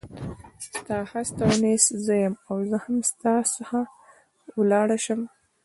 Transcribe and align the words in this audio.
ستا 0.65 0.97
هست 1.11 1.35
او 1.43 1.51
نیست 1.63 1.89
زه 2.05 2.15
یم 2.23 2.33
او 2.47 2.55
زه 2.69 2.77
هم 2.83 2.97
ستا 3.11 3.33
څخه 3.55 3.79
ولاړه 4.57 4.97
شم. 5.05 5.21